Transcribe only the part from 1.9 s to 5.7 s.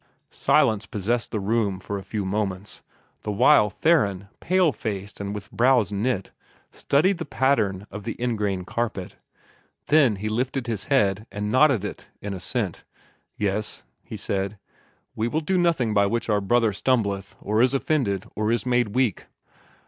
a few moments, the while Theron, pale faced and with